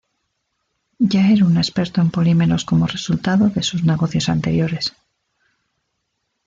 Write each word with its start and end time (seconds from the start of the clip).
Ya 1.11 1.21
era 1.33 1.45
un 1.49 1.55
experto 1.63 2.01
en 2.01 2.09
polímeros 2.09 2.65
como 2.65 2.87
resultado 2.87 3.49
de 3.49 3.61
sus 3.61 3.83
negocios 3.83 4.29
anteriores. 4.29 4.95